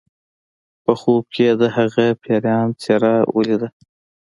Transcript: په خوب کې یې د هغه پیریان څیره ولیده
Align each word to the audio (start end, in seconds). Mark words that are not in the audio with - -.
په 0.83 0.93
خوب 0.99 1.23
کې 1.33 1.43
یې 1.49 1.53
د 1.61 1.63
هغه 1.75 2.05
پیریان 2.23 2.67
څیره 2.81 3.13
ولیده 3.35 3.69